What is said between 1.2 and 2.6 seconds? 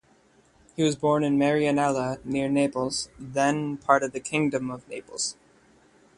in Marianella, near